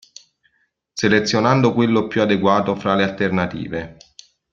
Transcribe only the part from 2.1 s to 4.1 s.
adeguato fra le alternative.